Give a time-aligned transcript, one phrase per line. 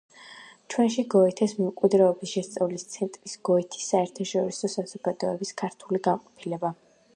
[0.73, 6.77] ჩვენში გოეთეს მემკვიდრეობის შესწავლის ცენტრის გოეთეს საერთაშორისო საზოგადოების ქართული განყოფილება.